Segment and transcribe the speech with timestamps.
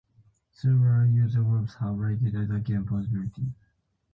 [0.51, 3.53] Several user groups have rated the game positively.